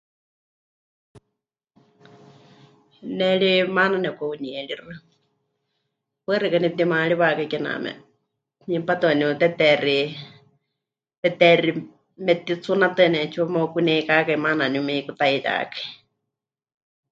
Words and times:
Ne 3.17 3.27
ri 3.41 3.51
maana 3.75 3.97
nepɨka'unieríxɨ, 4.01 4.93
paɨ 6.25 6.35
xeikɨ́a 6.41 6.63
nepɨtimaariwakai 6.63 7.47
kename 7.51 7.91
hipátɨ 8.69 9.03
waníu 9.09 9.29
teteexi, 9.41 9.97
teteexi 11.21 11.69
metitsunátɨ 12.25 12.99
waníu 13.05 13.19
'eetsiwa 13.21 13.45
meukuneikákai 13.53 14.39
maana 14.43 14.61
waníu 14.63 14.83
meikutaiyákai. 14.85 15.87